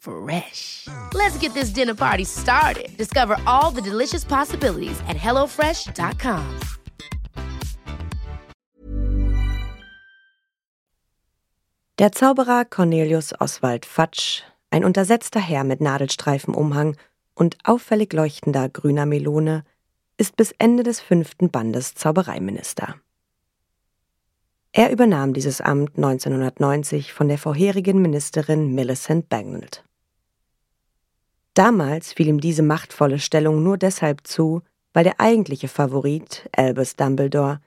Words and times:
Fresh. 0.00 0.88
Let's 1.14 1.38
get 1.38 1.54
this 1.54 1.70
dinner 1.70 1.94
party 1.94 2.24
started. 2.24 2.88
Discover 2.96 3.36
all 3.46 3.70
the 3.70 3.82
delicious 3.82 4.24
possibilities 4.24 4.98
at 5.08 5.16
hellofresh.com. 5.16 6.60
Der 11.98 12.12
Zauberer 12.12 12.64
Cornelius 12.64 13.34
Oswald 13.38 13.84
Fatsch, 13.84 14.42
ein 14.70 14.84
untersetzter 14.84 15.38
Herr 15.38 15.64
mit 15.64 15.82
Nadelstreifenumhang 15.82 16.96
und 17.34 17.58
auffällig 17.64 18.14
leuchtender 18.14 18.70
grüner 18.70 19.04
Melone, 19.04 19.64
ist 20.16 20.34
bis 20.36 20.54
Ende 20.58 20.82
des 20.82 21.00
fünften 21.00 21.50
Bandes 21.50 21.94
Zaubereiminister. 21.94 22.94
Er 24.72 24.90
übernahm 24.92 25.34
dieses 25.34 25.60
Amt 25.60 25.96
1990 25.96 27.12
von 27.12 27.28
der 27.28 27.36
vorherigen 27.36 28.00
Ministerin 28.00 28.74
Millicent 28.74 29.28
Bagnall. 29.28 29.68
Damals 31.60 32.14
fiel 32.14 32.28
ihm 32.28 32.40
diese 32.40 32.62
machtvolle 32.62 33.18
Stellung 33.18 33.62
nur 33.62 33.76
deshalb 33.76 34.26
zu, 34.26 34.62
weil 34.94 35.04
der 35.04 35.20
eigentliche 35.20 35.68
Favorit, 35.68 36.48
Albus 36.56 36.96
Dumbledore, 36.96 37.60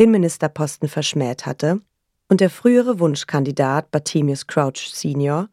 den 0.00 0.10
Ministerposten 0.10 0.88
verschmäht 0.88 1.46
hatte 1.46 1.80
und 2.28 2.40
der 2.40 2.50
frühere 2.50 2.98
Wunschkandidat 2.98 3.92
Bartemius 3.92 4.48
Crouch 4.48 4.90
Sr. 4.92 5.48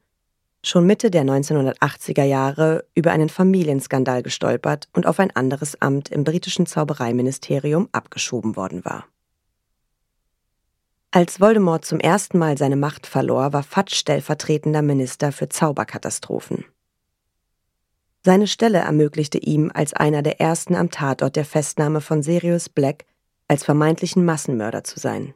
schon 0.65 0.87
Mitte 0.87 1.11
der 1.11 1.23
1980er 1.23 2.23
Jahre 2.23 2.83
über 2.95 3.11
einen 3.11 3.29
Familienskandal 3.29 4.23
gestolpert 4.23 4.89
und 4.93 5.05
auf 5.05 5.19
ein 5.19 5.29
anderes 5.35 5.79
Amt 5.79 6.09
im 6.09 6.23
britischen 6.23 6.65
Zaubereiministerium 6.65 7.89
abgeschoben 7.91 8.55
worden 8.55 8.83
war. 8.85 9.05
Als 11.11 11.39
Voldemort 11.39 11.85
zum 11.85 11.99
ersten 11.99 12.39
Mal 12.39 12.57
seine 12.57 12.75
Macht 12.75 13.05
verlor, 13.05 13.53
war 13.53 13.61
Fudge 13.61 13.93
stellvertretender 13.93 14.81
Minister 14.81 15.31
für 15.31 15.47
Zauberkatastrophen. 15.47 16.65
Seine 18.25 18.47
Stelle 18.47 18.79
ermöglichte 18.79 19.37
ihm, 19.37 19.69
als 19.73 19.93
einer 19.93 20.21
der 20.21 20.39
ersten 20.39 20.75
am 20.75 20.89
Tatort 20.89 21.35
der 21.35 21.43
Festnahme 21.43 21.99
von 21.99 22.23
Sirius 22.23 22.69
Black 22.69 23.05
als 23.49 23.65
vermeintlichen 23.65 24.23
Massenmörder 24.23 24.85
zu 24.85 24.97
sein. 24.99 25.33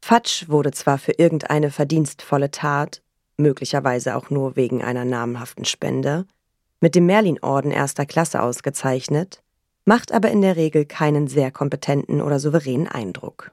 Fudge 0.00 0.46
wurde 0.48 0.70
zwar 0.70 0.96
für 0.96 1.12
irgendeine 1.12 1.70
verdienstvolle 1.70 2.50
Tat, 2.50 3.02
möglicherweise 3.36 4.16
auch 4.16 4.30
nur 4.30 4.56
wegen 4.56 4.82
einer 4.82 5.04
namhaften 5.04 5.66
Spende, 5.66 6.26
mit 6.80 6.94
dem 6.94 7.06
Merlin-Orden 7.06 7.72
erster 7.72 8.06
Klasse 8.06 8.40
ausgezeichnet, 8.40 9.42
macht 9.84 10.12
aber 10.12 10.30
in 10.30 10.40
der 10.40 10.56
Regel 10.56 10.86
keinen 10.86 11.28
sehr 11.28 11.50
kompetenten 11.50 12.22
oder 12.22 12.40
souveränen 12.40 12.88
Eindruck. 12.88 13.52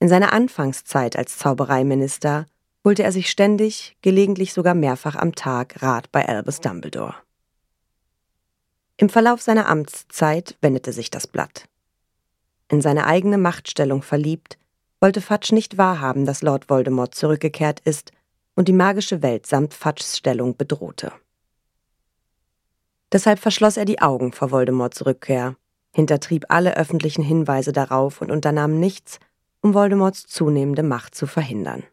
In 0.00 0.08
seiner 0.08 0.32
Anfangszeit 0.32 1.16
als 1.16 1.38
Zaubereiminister 1.38 2.46
holte 2.84 3.02
er 3.02 3.12
sich 3.12 3.30
ständig, 3.30 3.96
gelegentlich 4.02 4.52
sogar 4.52 4.74
mehrfach 4.74 5.16
am 5.16 5.34
Tag 5.34 5.82
Rat 5.82 6.10
bei 6.10 6.28
Albus 6.28 6.60
Dumbledore. 6.60 7.14
Im 8.96 9.08
Verlauf 9.08 9.40
seiner 9.40 9.68
Amtszeit 9.68 10.56
wendete 10.60 10.92
sich 10.92 11.10
das 11.10 11.26
Blatt. 11.26 11.68
In 12.68 12.80
seine 12.80 13.06
eigene 13.06 13.38
Machtstellung 13.38 14.02
verliebt, 14.02 14.58
wollte 15.00 15.20
Fudge 15.20 15.54
nicht 15.54 15.78
wahrhaben, 15.78 16.24
dass 16.26 16.42
Lord 16.42 16.70
Voldemort 16.70 17.14
zurückgekehrt 17.14 17.80
ist 17.80 18.12
und 18.54 18.68
die 18.68 18.72
magische 18.72 19.22
Welt 19.22 19.46
samt 19.46 19.74
Fudges 19.74 20.16
Stellung 20.16 20.56
bedrohte. 20.56 21.12
Deshalb 23.10 23.38
verschloss 23.38 23.76
er 23.76 23.84
die 23.84 24.00
Augen 24.00 24.32
vor 24.32 24.50
Voldemorts 24.50 25.04
Rückkehr, 25.04 25.56
hintertrieb 25.92 26.46
alle 26.48 26.76
öffentlichen 26.76 27.22
Hinweise 27.22 27.72
darauf 27.72 28.20
und 28.20 28.30
unternahm 28.30 28.78
nichts, 28.78 29.18
um 29.60 29.74
Voldemorts 29.74 30.26
zunehmende 30.26 30.82
Macht 30.82 31.14
zu 31.14 31.26
verhindern. 31.26 31.84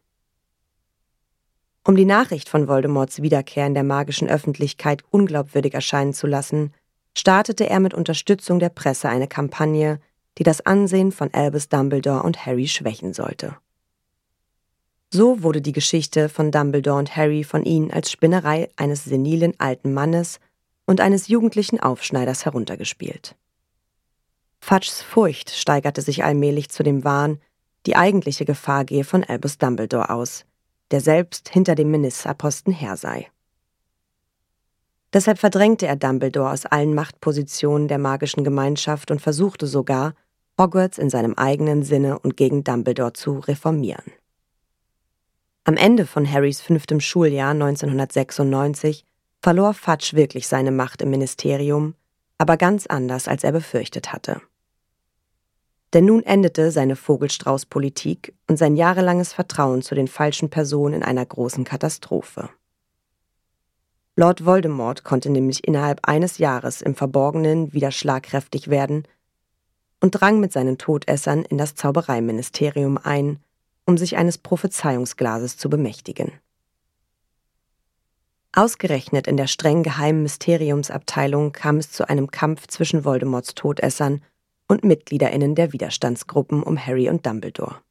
Um 1.86 1.96
die 1.96 2.04
Nachricht 2.04 2.48
von 2.48 2.68
Voldemorts 2.68 3.22
Wiederkehr 3.22 3.66
in 3.66 3.74
der 3.74 3.84
magischen 3.84 4.28
Öffentlichkeit 4.28 5.02
unglaubwürdig 5.10 5.74
erscheinen 5.74 6.12
zu 6.12 6.26
lassen, 6.26 6.72
startete 7.16 7.68
er 7.68 7.80
mit 7.80 7.94
Unterstützung 7.94 8.58
der 8.58 8.68
Presse 8.68 9.08
eine 9.08 9.28
Kampagne, 9.28 10.00
die 10.38 10.42
das 10.42 10.64
Ansehen 10.64 11.10
von 11.10 11.32
Albus 11.32 11.68
Dumbledore 11.68 12.22
und 12.22 12.44
Harry 12.46 12.68
schwächen 12.68 13.12
sollte. 13.14 13.56
So 15.12 15.42
wurde 15.42 15.60
die 15.60 15.72
Geschichte 15.72 16.28
von 16.28 16.52
Dumbledore 16.52 16.98
und 16.98 17.16
Harry 17.16 17.42
von 17.42 17.64
ihnen 17.64 17.90
als 17.90 18.12
Spinnerei 18.12 18.68
eines 18.76 19.04
senilen 19.04 19.58
alten 19.58 19.92
Mannes 19.92 20.38
und 20.86 21.00
eines 21.00 21.28
jugendlichen 21.28 21.80
Aufschneiders 21.80 22.44
heruntergespielt. 22.44 23.34
Fudges 24.60 25.02
Furcht 25.02 25.50
steigerte 25.50 26.02
sich 26.02 26.22
allmählich 26.22 26.68
zu 26.68 26.82
dem 26.82 27.02
Wahn, 27.02 27.40
die 27.86 27.96
eigentliche 27.96 28.44
Gefahr 28.44 28.84
gehe 28.84 29.04
von 29.04 29.24
Albus 29.24 29.58
Dumbledore 29.58 30.10
aus, 30.10 30.44
der 30.90 31.00
selbst 31.00 31.48
hinter 31.48 31.74
dem 31.74 31.90
Ministerposten 31.90 32.72
her 32.72 32.96
sei. 32.96 33.28
Deshalb 35.12 35.38
verdrängte 35.38 35.86
er 35.86 35.96
Dumbledore 35.96 36.50
aus 36.50 36.66
allen 36.66 36.94
Machtpositionen 36.94 37.88
der 37.88 37.98
magischen 37.98 38.44
Gemeinschaft 38.44 39.10
und 39.10 39.20
versuchte 39.20 39.66
sogar, 39.66 40.14
Hogwarts 40.58 40.98
in 40.98 41.10
seinem 41.10 41.34
eigenen 41.34 41.82
Sinne 41.82 42.18
und 42.18 42.36
gegen 42.36 42.64
Dumbledore 42.64 43.14
zu 43.14 43.38
reformieren. 43.38 44.12
Am 45.64 45.76
Ende 45.76 46.06
von 46.06 46.30
Harrys 46.30 46.60
fünftem 46.60 47.00
Schuljahr 47.00 47.52
1996 47.52 49.04
verlor 49.42 49.74
Fudge 49.74 50.10
wirklich 50.14 50.48
seine 50.48 50.70
Macht 50.70 51.02
im 51.02 51.10
Ministerium, 51.10 51.94
aber 52.38 52.56
ganz 52.56 52.86
anders, 52.86 53.26
als 53.26 53.44
er 53.44 53.52
befürchtet 53.52 54.12
hatte. 54.12 54.40
Denn 55.92 56.04
nun 56.04 56.22
endete 56.22 56.70
seine 56.70 56.94
Vogelstrauß-Politik 56.94 58.34
und 58.46 58.56
sein 58.56 58.76
jahrelanges 58.76 59.32
Vertrauen 59.32 59.82
zu 59.82 59.94
den 59.94 60.08
falschen 60.08 60.50
Personen 60.50 60.94
in 60.94 61.02
einer 61.02 61.26
großen 61.26 61.64
Katastrophe. 61.64 62.48
Lord 64.16 64.44
Voldemort 64.44 65.02
konnte 65.02 65.30
nämlich 65.30 65.66
innerhalb 65.66 66.00
eines 66.06 66.38
Jahres 66.38 66.82
im 66.82 66.94
Verborgenen 66.94 67.72
wieder 67.72 67.90
schlagkräftig 67.90 68.68
werden 68.68 69.04
und 70.00 70.12
drang 70.12 70.40
mit 70.40 70.52
seinen 70.52 70.78
Todessern 70.78 71.44
in 71.44 71.58
das 71.58 71.74
Zaubereiministerium 71.74 72.98
ein, 72.98 73.40
um 73.86 73.98
sich 73.98 74.16
eines 74.16 74.38
Prophezeiungsglases 74.38 75.56
zu 75.56 75.70
bemächtigen. 75.70 76.32
Ausgerechnet 78.52 79.26
in 79.26 79.36
der 79.36 79.46
streng 79.46 79.82
geheimen 79.82 80.22
Mysteriumsabteilung 80.22 81.52
kam 81.52 81.76
es 81.76 81.92
zu 81.92 82.08
einem 82.08 82.30
Kampf 82.30 82.66
zwischen 82.66 83.04
Voldemorts 83.04 83.54
Todessern 83.54 84.22
und 84.70 84.84
Mitgliederinnen 84.84 85.56
der 85.56 85.72
Widerstandsgruppen 85.72 86.62
um 86.62 86.78
Harry 86.78 87.10
und 87.10 87.26
Dumbledore. 87.26 87.82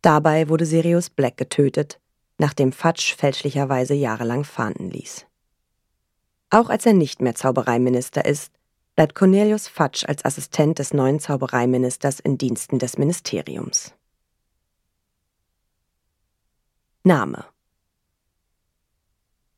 Dabei 0.00 0.48
wurde 0.48 0.64
Sirius 0.64 1.10
Black 1.10 1.36
getötet, 1.36 2.00
nachdem 2.38 2.72
Fudge 2.72 3.14
fälschlicherweise 3.18 3.92
jahrelang 3.92 4.44
fahnden 4.44 4.90
ließ. 4.90 5.26
Auch 6.48 6.70
als 6.70 6.86
er 6.86 6.94
nicht 6.94 7.20
mehr 7.20 7.34
Zaubereiminister 7.34 8.24
ist, 8.24 8.54
bleibt 8.96 9.14
Cornelius 9.14 9.68
Fudge 9.68 10.08
als 10.08 10.24
Assistent 10.24 10.78
des 10.78 10.94
neuen 10.94 11.20
Zaubereiministers 11.20 12.18
in 12.18 12.38
Diensten 12.38 12.78
des 12.78 12.96
Ministeriums. 12.96 13.92
Name 17.04 17.44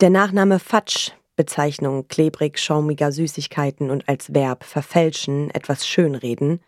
Der 0.00 0.10
Nachname 0.10 0.58
Fudge 0.58 1.12
Bezeichnung 1.36 2.08
klebrig 2.08 2.58
schaumiger 2.58 3.12
Süßigkeiten 3.12 3.90
und 3.90 4.08
als 4.08 4.34
Verb 4.34 4.64
verfälschen, 4.64 5.50
etwas 5.50 5.86
schönreden, 5.86 6.60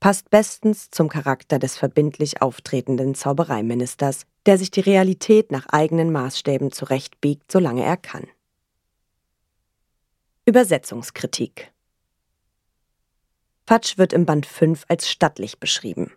passt 0.00 0.30
bestens 0.30 0.90
zum 0.90 1.08
Charakter 1.08 1.58
des 1.58 1.76
verbindlich 1.76 2.42
auftretenden 2.42 3.14
Zaubereiministers, 3.14 4.26
der 4.46 4.58
sich 4.58 4.70
die 4.70 4.80
Realität 4.80 5.50
nach 5.50 5.66
eigenen 5.66 6.12
Maßstäben 6.12 6.72
zurechtbiegt, 6.72 7.50
solange 7.50 7.84
er 7.84 7.96
kann. 7.96 8.26
Übersetzungskritik 10.44 11.72
Fatsch 13.66 13.98
wird 13.98 14.12
im 14.12 14.26
Band 14.26 14.46
5 14.46 14.84
als 14.88 15.10
stattlich 15.10 15.58
beschrieben. 15.58 16.12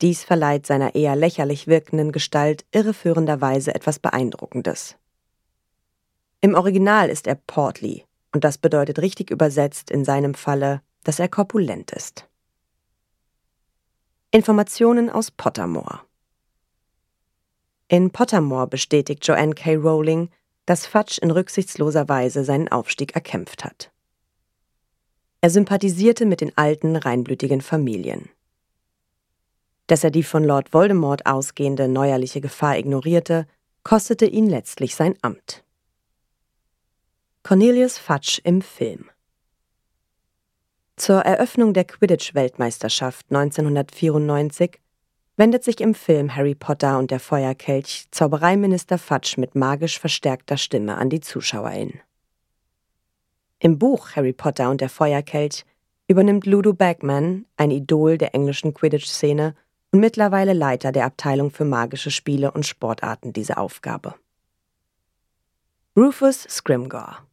Dies 0.00 0.24
verleiht 0.24 0.64
seiner 0.64 0.94
eher 0.94 1.16
lächerlich 1.16 1.66
wirkenden 1.66 2.12
Gestalt 2.12 2.64
irreführenderweise 2.72 3.74
etwas 3.74 3.98
Beeindruckendes. 3.98 4.96
Im 6.40 6.54
Original 6.54 7.10
ist 7.10 7.26
er 7.26 7.34
portly, 7.34 8.04
und 8.32 8.44
das 8.44 8.58
bedeutet 8.58 9.00
richtig 9.00 9.30
übersetzt 9.30 9.90
in 9.90 10.04
seinem 10.04 10.34
Falle, 10.34 10.82
dass 11.02 11.18
er 11.18 11.28
korpulent 11.28 11.90
ist. 11.90 12.28
Informationen 14.30 15.10
aus 15.10 15.30
Pottermore 15.30 16.00
In 17.88 18.10
Pottermore 18.10 18.68
bestätigt 18.68 19.26
Joanne 19.26 19.54
K. 19.54 19.74
Rowling, 19.76 20.30
dass 20.66 20.86
Fudge 20.86 21.18
in 21.20 21.30
rücksichtsloser 21.30 22.08
Weise 22.08 22.44
seinen 22.44 22.68
Aufstieg 22.68 23.14
erkämpft 23.14 23.64
hat. 23.64 23.90
Er 25.40 25.50
sympathisierte 25.50 26.26
mit 26.26 26.40
den 26.40 26.56
alten, 26.56 26.94
reinblütigen 26.94 27.62
Familien. 27.62 28.28
Dass 29.86 30.04
er 30.04 30.10
die 30.10 30.22
von 30.22 30.44
Lord 30.44 30.72
Voldemort 30.72 31.26
ausgehende 31.26 31.88
neuerliche 31.88 32.40
Gefahr 32.40 32.76
ignorierte, 32.76 33.46
kostete 33.82 34.26
ihn 34.26 34.46
letztlich 34.46 34.94
sein 34.94 35.16
Amt. 35.22 35.64
Cornelius 37.44 37.96
Fudge 37.96 38.40
im 38.44 38.60
Film 38.60 39.08
Zur 40.96 41.20
Eröffnung 41.20 41.72
der 41.72 41.84
Quidditch-Weltmeisterschaft 41.84 43.26
1994 43.30 44.78
wendet 45.36 45.64
sich 45.64 45.80
im 45.80 45.94
Film 45.94 46.34
Harry 46.34 46.54
Potter 46.54 46.98
und 46.98 47.10
der 47.10 47.20
Feuerkelch 47.20 48.08
Zaubereiminister 48.10 48.98
Fudge 48.98 49.36
mit 49.38 49.54
magisch 49.54 49.98
verstärkter 49.98 50.58
Stimme 50.58 50.98
an 50.98 51.08
die 51.08 51.20
ZuschauerInnen. 51.20 52.00
Im 53.60 53.78
Buch 53.78 54.10
Harry 54.14 54.34
Potter 54.34 54.68
und 54.68 54.82
der 54.82 54.90
Feuerkelch 54.90 55.64
übernimmt 56.06 56.44
Ludo 56.44 56.74
Bagman, 56.74 57.46
ein 57.56 57.70
Idol 57.70 58.18
der 58.18 58.34
englischen 58.34 58.74
Quidditch-Szene 58.74 59.54
und 59.92 60.00
mittlerweile 60.00 60.52
Leiter 60.52 60.92
der 60.92 61.06
Abteilung 61.06 61.50
für 61.50 61.64
magische 61.64 62.10
Spiele 62.10 62.50
und 62.50 62.66
Sportarten, 62.66 63.32
diese 63.32 63.56
Aufgabe. 63.56 64.16
Rufus 65.96 66.42
Scrimgeour 66.42 67.27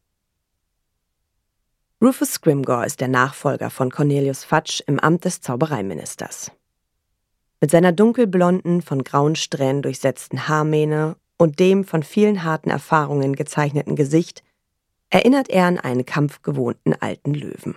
Rufus 2.02 2.34
Scrimgeour 2.34 2.84
ist 2.84 3.00
der 3.00 3.08
Nachfolger 3.08 3.70
von 3.70 3.90
Cornelius 3.90 4.44
Fudge 4.44 4.82
im 4.86 5.00
Amt 5.00 5.24
des 5.24 5.40
Zaubereiministers. 5.40 6.52
Mit 7.58 7.70
seiner 7.70 7.92
dunkelblonden, 7.92 8.82
von 8.82 9.02
grauen 9.02 9.34
Strähnen 9.34 9.80
durchsetzten 9.80 10.46
Haarmähne 10.46 11.16
und 11.38 11.58
dem 11.58 11.84
von 11.84 12.02
vielen 12.02 12.44
harten 12.44 12.68
Erfahrungen 12.68 13.34
gezeichneten 13.34 13.96
Gesicht 13.96 14.42
erinnert 15.08 15.48
er 15.48 15.64
an 15.64 15.78
einen 15.78 16.04
kampfgewohnten 16.04 16.94
alten 17.00 17.32
Löwen. 17.32 17.76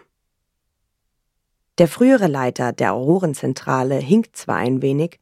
Der 1.77 1.87
frühere 1.87 2.27
Leiter 2.27 2.73
der 2.73 2.91
Aurorenzentrale 2.91 3.95
hinkt 3.95 4.35
zwar 4.35 4.57
ein 4.57 4.81
wenig, 4.81 5.21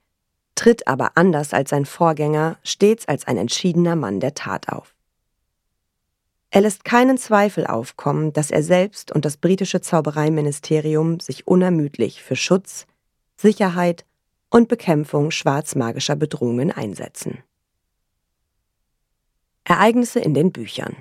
tritt 0.56 0.88
aber 0.88 1.12
anders 1.14 1.54
als 1.54 1.70
sein 1.70 1.86
Vorgänger 1.86 2.58
stets 2.64 3.08
als 3.08 3.28
ein 3.28 3.38
entschiedener 3.38 3.96
Mann 3.96 4.20
der 4.20 4.34
Tat 4.34 4.70
auf. 4.70 4.96
Er 6.50 6.62
lässt 6.62 6.86
keinen 6.86 7.18
Zweifel 7.18 7.68
aufkommen, 7.68 8.32
dass 8.32 8.52
er 8.52 8.64
selbst 8.64 9.12
und 9.12 9.26
das 9.26 9.38
britische 9.38 9.82
Zaubereiministerium 9.82 11.20
sich 11.20 11.46
unermüdlich 11.46 12.24
für 12.24 12.36
Schutz, 12.36 12.88
Sicherheit 13.36 14.06
und 14.50 14.70
Bekämpfung 14.70 15.32
schwarzmagischer 15.32 16.16
Bedrohungen 16.16 16.72
einsetzen. 16.72 17.44
Ereignisse 19.66 20.22
in 20.22 20.34
den 20.34 20.54
Büchern 20.54 20.96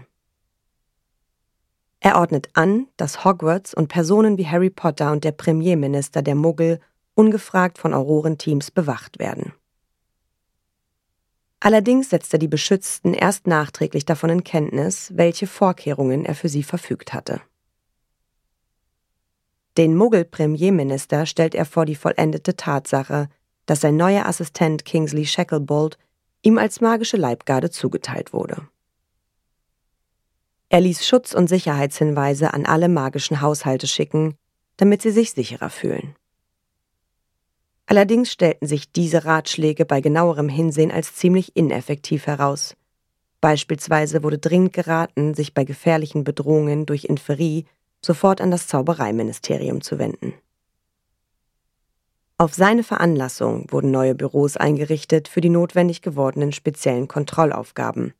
Er 2.01 2.17
ordnet 2.17 2.49
an, 2.55 2.89
dass 2.97 3.25
Hogwarts 3.25 3.73
und 3.73 3.87
Personen 3.87 4.39
wie 4.39 4.49
Harry 4.49 4.71
Potter 4.71 5.13
und 5.13 5.23
der 5.23 5.31
Premierminister 5.31 6.23
der 6.23 6.35
Muggel 6.35 6.81
ungefragt 7.15 7.79
von 7.79 7.95
Aurorenteams 7.95 8.73
bewacht 8.73 9.21
werden. 9.21 9.53
Allerdings 11.61 12.11
setzt 12.11 12.33
er 12.33 12.39
die 12.39 12.49
Beschützten 12.49 13.15
erst 13.15 13.47
nachträglich 13.47 14.05
davon 14.05 14.31
in 14.31 14.45
Kenntnis, 14.45 15.11
welche 15.15 15.47
Vorkehrungen 15.47 16.25
er 16.25 16.35
für 16.35 16.49
sie 16.49 16.63
verfügt 16.63 17.13
hatte. 17.13 17.41
Den 19.77 19.95
Muggel-Premierminister 19.95 21.27
stellt 21.27 21.55
er 21.55 21.67
vor 21.67 21.85
die 21.85 21.97
vollendete 21.97 22.57
Tatsache, 22.57 23.29
dass 23.67 23.81
sein 23.81 23.97
neuer 23.97 24.27
Assistent 24.27 24.85
Kingsley 24.85 25.27
Shacklebolt 25.27 25.99
ihm 26.43 26.59
als 26.59 26.81
magische 26.81 27.17
Leibgarde 27.17 27.71
zugeteilt 27.71 28.33
wurde. 28.33 28.69
Er 30.69 30.81
ließ 30.81 31.07
Schutz- 31.07 31.35
und 31.35 31.49
Sicherheitshinweise 31.49 32.55
an 32.55 32.67
alle 32.67 32.89
magischen 32.89 33.41
Haushalte 33.41 33.87
schicken, 33.87 34.37
damit 34.77 35.03
sie 35.03 35.11
sich 35.11 35.33
sicherer 35.33 35.71
fühlen. 35.71 36.17
Allerdings 37.87 38.33
stellten 38.33 38.67
sich 38.67 38.91
diese 38.91 39.25
Ratschläge 39.25 39.85
bei 39.85 40.01
genauerem 40.01 40.49
Hinsehen 40.49 40.91
als 40.91 41.15
ziemlich 41.15 41.57
ineffektiv 41.57 42.27
heraus. 42.27 42.77
Beispielsweise 43.41 44.25
wurde 44.25 44.39
dringend 44.39 44.73
geraten, 44.73 45.35
sich 45.35 45.55
bei 45.55 45.65
gefährlichen 45.65 46.25
Bedrohungen 46.25 46.85
durch 46.85 47.05
Inferie 47.05 47.65
sofort 48.05 48.41
an 48.41 48.51
das 48.51 48.67
Zaubereiministerium 48.67 49.83
zu 49.83 49.99
wenden. 49.99 50.35
Auf 52.39 52.55
seine 52.55 52.83
Veranlassung 52.83 53.67
wurden 53.71 53.91
neue 53.91 54.15
Büros 54.15 54.57
eingerichtet 54.57 55.29
für 55.29 55.41
die 55.41 55.49
notwendig 55.49 56.03
gewordenen 56.03 56.53
speziellen 56.53 57.09
Kontrollaufgaben, 57.09 58.13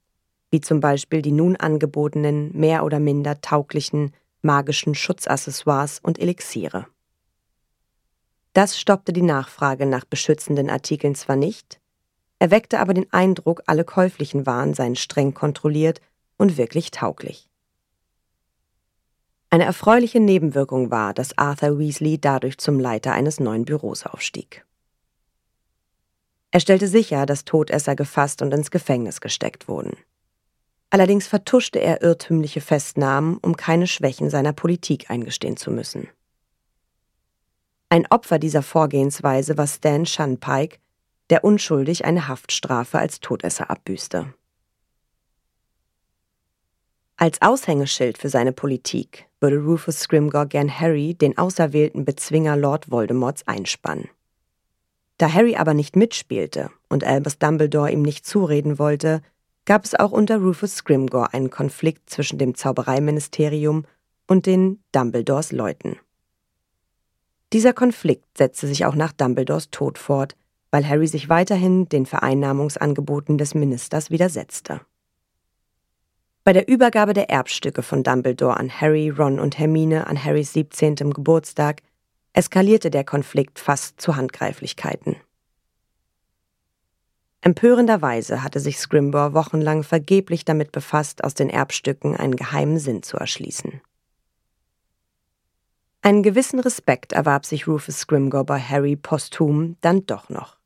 wie 0.51 0.61
zum 0.61 0.81
Beispiel 0.81 1.23
die 1.23 1.33
nun 1.33 1.57
angebotenen 1.57 2.51
mehr 2.57 2.85
oder 2.85 2.99
minder 2.99 3.41
tauglichen 3.41 4.13
magischen 4.41 4.95
Schutzaccessoires 4.95 5.99
und 6.03 6.19
Elixiere. 6.19 6.87
Das 8.57 8.81
stoppte 8.81 9.13
die 9.13 9.21
Nachfrage 9.21 9.85
nach 9.85 10.07
beschützenden 10.07 10.71
Artikeln 10.71 11.15
zwar 11.15 11.37
nicht, 11.37 11.79
erweckte 12.39 12.81
aber 12.81 12.95
den 12.95 13.13
Eindruck, 13.13 13.63
alle 13.67 13.85
käuflichen 13.85 14.47
Waren 14.47 14.73
seien 14.73 14.97
streng 14.97 15.35
kontrolliert 15.35 16.01
und 16.39 16.57
wirklich 16.57 16.91
tauglich. 16.91 17.51
Eine 19.51 19.65
erfreuliche 19.65 20.21
Nebenwirkung 20.21 20.91
war, 20.91 21.13
dass 21.13 21.37
Arthur 21.37 21.79
Weasley 21.79 22.19
dadurch 22.19 22.57
zum 22.57 22.81
Leiter 22.81 23.13
eines 23.13 23.41
neuen 23.41 23.67
Büros 23.67 24.07
aufstieg. 24.07 24.65
Er 26.51 26.61
stellte 26.61 26.89
sicher, 26.89 27.27
dass 27.27 27.45
Todesser 27.45 27.95
gefasst 27.95 28.41
und 28.41 28.55
ins 28.55 28.71
Gefängnis 28.71 29.21
gesteckt 29.21 29.69
wurden. 29.69 29.99
Allerdings 30.89 31.27
vertuschte 31.27 31.79
er 31.79 32.01
irrtümliche 32.01 32.63
Festnahmen, 32.63 33.37
um 33.37 33.59
keine 33.59 33.87
Schwächen 33.87 34.31
seiner 34.31 34.55
Politik 34.55 35.11
eingestehen 35.11 35.59
zu 35.59 35.71
müssen. 35.71 36.09
Ein 37.89 38.07
Opfer 38.11 38.39
dieser 38.39 38.63
Vorgehensweise 38.63 39.57
war 39.57 39.67
Stan 39.67 40.05
Shunpike, 40.07 40.79
der 41.31 41.45
unschuldig 41.45 42.05
eine 42.05 42.27
Haftstrafe 42.27 42.99
als 42.99 43.21
Todesser 43.21 43.71
abbüßte. 43.71 44.35
Als 47.17 47.41
Aushängeschild 47.41 48.19
für 48.19 48.29
seine 48.29 48.53
Politik 48.53 49.27
würde 49.41 49.59
Rufus 49.59 50.01
Scrimgeour 50.01 50.47
gern 50.47 50.81
Harry, 50.81 51.15
den 51.15 51.39
auserwählten 51.39 52.05
Bezwinger 52.05 52.57
Lord 52.57 52.91
Voldemorts, 52.91 53.47
einspannen. 53.47 54.09
Da 55.19 55.33
Harry 55.33 55.57
aber 55.57 55.73
nicht 55.73 55.97
mitspielte 55.97 56.71
und 56.89 57.05
Albus 57.05 57.39
Dumbledore 57.39 57.91
ihm 57.91 58.03
nicht 58.03 58.27
zureden 58.27 58.79
wollte, 58.79 59.23
gab 59.65 59.85
es 59.85 59.95
auch 59.95 60.13
unter 60.13 60.39
Rufus 60.39 60.77
Scrimgeour 60.77 61.33
einen 61.33 61.51
Konflikt 61.51 62.11
zwischen 62.11 62.39
dem 62.39 62.55
Zaubereiministerium 62.55 63.87
und 64.27 64.47
den 64.47 64.83
Dumbledores 64.93 65.53
Leuten. 65.53 65.99
Dieser 67.57 67.73
Konflikt 67.73 68.37
setzte 68.37 68.67
sich 68.67 68.85
auch 68.85 68.95
nach 68.95 69.13
Dumbledores 69.13 69.71
Tod 69.71 69.97
fort, 69.97 70.37
weil 70.71 70.87
Harry 70.87 71.07
sich 71.07 71.31
weiterhin 71.31 71.89
den 71.89 72.05
Vereinnahmungsangeboten 72.05 73.39
des 73.39 73.55
Ministers 73.55 74.11
widersetzte. 74.11 74.83
Bei 76.45 76.53
der 76.53 76.69
Übergabe 76.69 77.15
der 77.15 77.31
Erbstücke 77.31 77.83
von 77.83 78.03
Dumbledore 78.03 78.59
an 78.59 78.69
Harry, 78.71 79.09
Ron 79.09 79.41
und 79.41 79.59
Hermine 79.59 80.07
an 80.07 80.23
Harrys 80.23 80.53
17. 80.53 80.97
Geburtstag 80.97 81.81
eskalierte 82.35 82.91
der 82.91 83.05
Konflikt 83.05 83.59
fast 83.59 84.03
zu 84.03 84.17
Handgreiflichkeiten. 84.17 85.17
Empörenderweise 87.41 88.43
hatte 88.43 88.61
sich 88.61 88.79
Scrimbaugh 88.79 89.33
wochenlang 89.33 89.83
vergeblich 89.83 90.45
damit 90.45 90.73
befasst, 90.73 91.25
aus 91.25 91.33
den 91.33 91.49
Erbstücken 91.49 92.19
einen 92.19 92.37
geheimen 92.37 92.79
Sinn 92.79 93.03
zu 93.03 93.17
erschließen. 93.17 93.81
Einen 96.07 96.23
gewissen 96.23 96.61
Respekt 96.61 97.15
erwarb 97.15 97.45
sich 97.47 97.67
Rufus 97.67 97.99
Scrimgeour 97.99 98.45
bei 98.45 98.61
Harry 98.61 98.95
posthum 98.95 99.75
dann 99.81 100.07
doch 100.07 100.29
noch. 100.29 100.57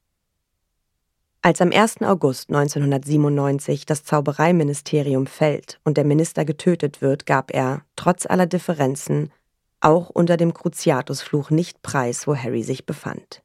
Als 1.40 1.62
am 1.62 1.72
1. 1.72 2.02
August 2.02 2.50
1997 2.50 3.86
das 3.86 4.04
Zaubereiministerium 4.04 5.26
fällt 5.26 5.80
und 5.82 5.96
der 5.96 6.04
Minister 6.04 6.44
getötet 6.44 7.00
wird, 7.00 7.24
gab 7.24 7.54
er, 7.54 7.86
trotz 7.96 8.26
aller 8.26 8.44
Differenzen, 8.44 9.32
auch 9.80 10.10
unter 10.10 10.36
dem 10.36 10.52
Cruciatusfluch 10.52 11.48
nicht 11.48 11.80
preis, 11.80 12.26
wo 12.26 12.36
Harry 12.36 12.62
sich 12.62 12.84
befand. 12.84 13.42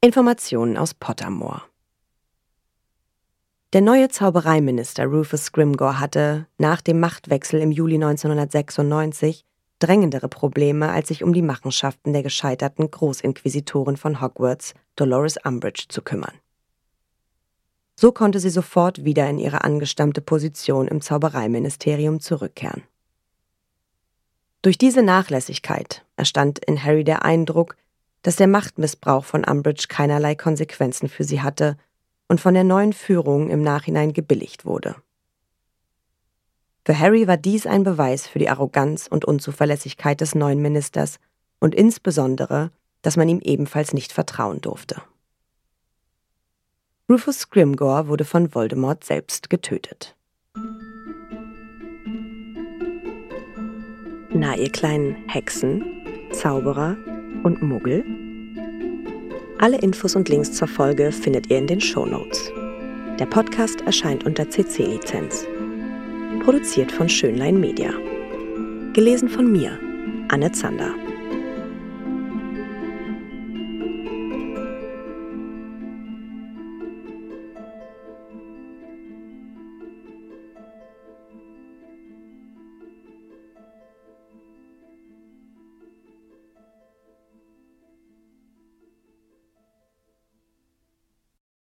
Informationen 0.00 0.76
aus 0.76 0.94
Pottermore 0.94 1.62
Der 3.72 3.80
neue 3.80 4.08
Zaubereiminister 4.08 5.06
Rufus 5.06 5.46
Scrimgeour 5.46 5.98
hatte, 5.98 6.46
nach 6.58 6.80
dem 6.80 7.00
Machtwechsel 7.00 7.60
im 7.60 7.72
Juli 7.72 7.96
1996, 7.96 9.44
drängendere 9.80 10.28
Probleme, 10.28 10.90
als 10.90 11.08
sich 11.08 11.24
um 11.24 11.32
die 11.32 11.42
Machenschaften 11.42 12.12
der 12.12 12.22
gescheiterten 12.22 12.90
Großinquisitorin 12.90 13.96
von 13.96 14.20
Hogwarts, 14.20 14.74
Dolores 14.94 15.36
Umbridge, 15.44 15.86
zu 15.88 16.02
kümmern. 16.02 16.34
So 17.96 18.12
konnte 18.12 18.40
sie 18.40 18.50
sofort 18.50 19.04
wieder 19.04 19.28
in 19.28 19.38
ihre 19.38 19.64
angestammte 19.64 20.20
Position 20.20 20.88
im 20.88 21.00
Zaubereiministerium 21.00 22.20
zurückkehren. 22.20 22.84
Durch 24.62 24.78
diese 24.78 25.02
Nachlässigkeit 25.02 26.04
erstand 26.16 26.58
in 26.64 26.82
Harry 26.82 27.04
der 27.04 27.24
Eindruck, 27.24 27.76
dass 28.22 28.36
der 28.36 28.46
Machtmissbrauch 28.46 29.24
von 29.24 29.44
Umbridge 29.44 29.86
keinerlei 29.88 30.34
Konsequenzen 30.34 31.08
für 31.08 31.24
sie 31.24 31.40
hatte 31.40 31.76
und 32.28 32.40
von 32.40 32.54
der 32.54 32.64
neuen 32.64 32.92
Führung 32.92 33.50
im 33.50 33.62
Nachhinein 33.62 34.12
gebilligt 34.12 34.64
wurde. 34.64 34.96
Für 36.84 36.98
Harry 36.98 37.26
war 37.26 37.36
dies 37.36 37.66
ein 37.66 37.84
Beweis 37.84 38.26
für 38.26 38.38
die 38.38 38.48
Arroganz 38.48 39.06
und 39.06 39.24
Unzuverlässigkeit 39.24 40.20
des 40.20 40.34
neuen 40.34 40.62
Ministers 40.62 41.18
und 41.58 41.74
insbesondere, 41.74 42.70
dass 43.02 43.16
man 43.16 43.28
ihm 43.28 43.40
ebenfalls 43.40 43.92
nicht 43.92 44.12
vertrauen 44.12 44.60
durfte. 44.60 45.02
Rufus 47.08 47.40
Scrimgore 47.40 48.08
wurde 48.08 48.24
von 48.24 48.54
Voldemort 48.54 49.04
selbst 49.04 49.50
getötet. 49.50 50.16
Na, 54.32 54.56
ihr 54.56 54.70
kleinen 54.70 55.16
Hexen, 55.28 55.84
Zauberer 56.32 56.96
und 57.42 57.62
Muggel? 57.62 58.04
Alle 59.58 59.78
Infos 59.78 60.14
und 60.16 60.28
Links 60.28 60.52
zur 60.52 60.68
Folge 60.68 61.12
findet 61.12 61.50
ihr 61.50 61.58
in 61.58 61.66
den 61.66 61.80
Show 61.80 62.06
Notes. 62.06 62.50
Der 63.18 63.26
Podcast 63.26 63.82
erscheint 63.82 64.24
unter 64.24 64.48
CC-Lizenz. 64.48 65.46
Produziert 66.40 66.90
von 66.90 67.08
Schönlein 67.08 67.60
Media. 67.60 67.92
Gelesen 68.94 69.28
von 69.28 69.52
mir, 69.52 69.78
Anne 70.28 70.50
Zander. 70.52 70.94